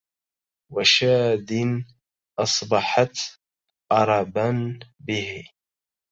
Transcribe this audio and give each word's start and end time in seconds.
وشادن 0.73 1.85
أصبحت 2.39 3.17
أربا 3.91 4.79
به 4.99 5.45